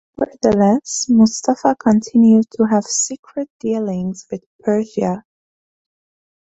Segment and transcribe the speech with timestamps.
[0.17, 5.23] Nevertheless, Mustafa continued to have secret dealings with Persia.